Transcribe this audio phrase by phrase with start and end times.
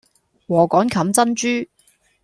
[0.47, 1.47] 禾稈冚珍珠